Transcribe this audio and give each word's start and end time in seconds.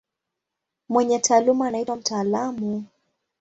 Mwenye 0.89 1.19
taaluma 1.19 1.67
anaitwa 1.67 1.95
mtaalamu. 1.95 2.85